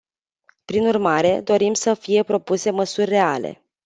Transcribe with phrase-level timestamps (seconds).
[0.65, 3.63] Prin urmare, dorim să fie propuse măsuri reale.